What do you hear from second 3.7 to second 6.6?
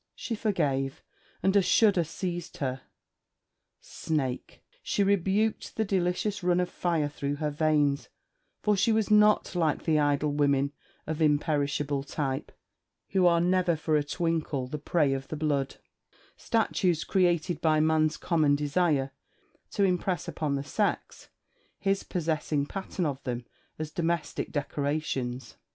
Snake! she rebuked the delicious run